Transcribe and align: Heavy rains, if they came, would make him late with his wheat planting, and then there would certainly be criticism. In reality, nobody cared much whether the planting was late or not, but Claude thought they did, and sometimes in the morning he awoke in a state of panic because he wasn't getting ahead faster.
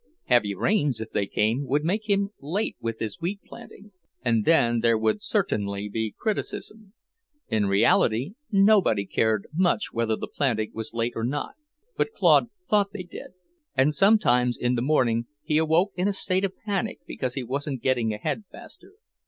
Heavy 0.23 0.55
rains, 0.55 0.99
if 0.99 1.11
they 1.11 1.27
came, 1.27 1.67
would 1.67 1.85
make 1.85 2.09
him 2.09 2.31
late 2.39 2.75
with 2.81 2.97
his 2.97 3.21
wheat 3.21 3.39
planting, 3.45 3.91
and 4.25 4.45
then 4.45 4.79
there 4.79 4.97
would 4.97 5.21
certainly 5.21 5.87
be 5.87 6.15
criticism. 6.17 6.93
In 7.49 7.67
reality, 7.67 8.31
nobody 8.51 9.05
cared 9.05 9.45
much 9.53 9.93
whether 9.93 10.15
the 10.15 10.27
planting 10.27 10.71
was 10.73 10.95
late 10.95 11.13
or 11.15 11.23
not, 11.23 11.53
but 11.97 12.13
Claude 12.13 12.47
thought 12.67 12.91
they 12.93 13.03
did, 13.03 13.33
and 13.75 13.93
sometimes 13.93 14.57
in 14.57 14.73
the 14.73 14.81
morning 14.81 15.27
he 15.43 15.59
awoke 15.59 15.91
in 15.95 16.07
a 16.07 16.13
state 16.13 16.43
of 16.45 16.57
panic 16.65 17.01
because 17.05 17.35
he 17.35 17.43
wasn't 17.43 17.83
getting 17.83 18.11
ahead 18.11 18.45
faster. 18.51 18.93